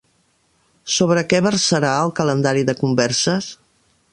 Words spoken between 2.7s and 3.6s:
de converses?